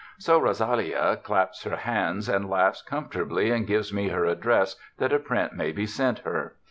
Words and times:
So 0.17 0.39
Rosalia 0.41 1.15
claps 1.15 1.61
her 1.63 1.75
hands 1.75 2.27
and 2.27 2.49
laughs 2.49 2.81
comfortably 2.81 3.51
and 3.51 3.67
gives 3.67 3.93
me 3.93 4.07
her 4.09 4.25
address 4.25 4.75
that 4.97 5.13
a 5.13 5.19
print 5.19 5.53
may 5.53 5.71
be 5.71 5.85
sent 5.85 6.17
her. 6.25 6.55